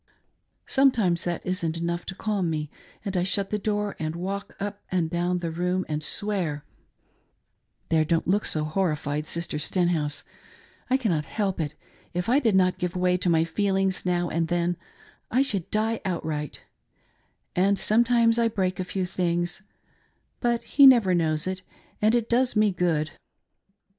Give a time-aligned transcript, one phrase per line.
[0.65, 2.71] Sometimes that isn't enough to calm me
[3.05, 4.97] and I shut the door and walk up 400 A WIIfElS PESEAIR.
[4.99, 6.65] and down the room and swear;—
[7.89, 10.23] there, don't look so homfied, Sister Stenhouse!
[10.89, 11.75] I cannot help it;
[12.15, 14.75] if I did not give way to my feelings now and then
[15.29, 16.61] I should die outright;—
[17.55, 19.61] and some times I break a few things,—
[20.41, 21.61] but he never knows it,
[22.01, 23.11] and it does me good.